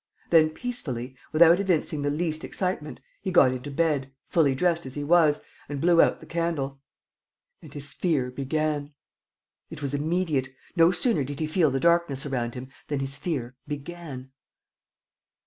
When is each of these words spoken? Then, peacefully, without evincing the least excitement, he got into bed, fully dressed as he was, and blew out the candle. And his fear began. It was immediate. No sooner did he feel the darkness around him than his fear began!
Then, 0.31 0.49
peacefully, 0.49 1.15
without 1.31 1.59
evincing 1.59 2.01
the 2.01 2.09
least 2.09 2.43
excitement, 2.43 3.01
he 3.21 3.29
got 3.31 3.51
into 3.51 3.69
bed, 3.69 4.11
fully 4.25 4.55
dressed 4.55 4.87
as 4.87 4.95
he 4.95 5.03
was, 5.03 5.43
and 5.69 5.79
blew 5.79 6.01
out 6.01 6.19
the 6.19 6.25
candle. 6.25 6.81
And 7.61 7.71
his 7.71 7.93
fear 7.93 8.31
began. 8.31 8.95
It 9.69 9.83
was 9.83 9.93
immediate. 9.93 10.49
No 10.75 10.89
sooner 10.89 11.23
did 11.23 11.39
he 11.39 11.45
feel 11.45 11.69
the 11.69 11.79
darkness 11.79 12.25
around 12.25 12.55
him 12.55 12.69
than 12.87 12.99
his 12.99 13.15
fear 13.15 13.55
began! 13.67 14.31